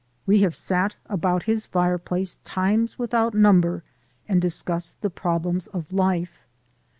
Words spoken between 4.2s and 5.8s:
and discussed the problems